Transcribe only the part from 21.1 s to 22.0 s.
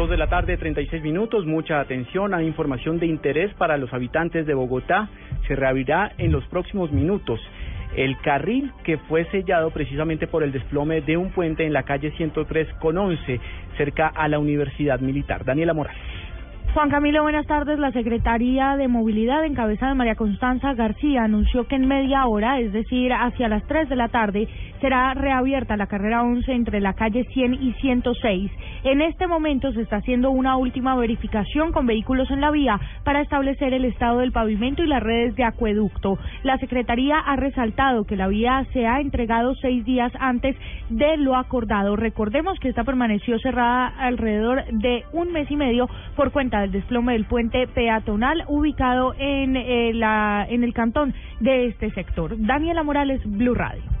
anunció que en